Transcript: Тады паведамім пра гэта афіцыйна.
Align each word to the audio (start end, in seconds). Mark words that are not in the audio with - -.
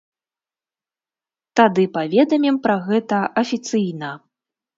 Тады 1.61 1.83
паведамім 1.99 2.57
пра 2.65 2.79
гэта 2.87 3.21
афіцыйна. 3.45 4.11